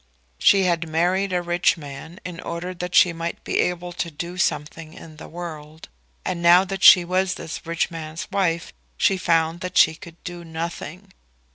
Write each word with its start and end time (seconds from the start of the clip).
She 0.39 0.63
had 0.63 0.89
married 0.89 1.31
a 1.31 1.43
rich 1.43 1.77
man 1.77 2.19
in 2.25 2.39
order 2.39 2.73
that 2.73 2.95
she 2.95 3.13
might 3.13 3.43
be 3.43 3.59
able 3.59 3.93
to 3.93 4.09
do 4.09 4.35
something 4.35 4.95
in 4.95 5.17
the 5.17 5.27
world; 5.27 5.89
and 6.25 6.41
now 6.41 6.65
that 6.65 6.81
she 6.81 7.05
was 7.05 7.35
this 7.35 7.67
rich 7.67 7.91
man's 7.91 8.27
wife 8.31 8.73
she 8.97 9.15
found 9.15 9.59
that 9.61 9.77
she 9.77 9.93
could 9.93 10.15
do 10.23 10.43
nothing. 10.43 11.13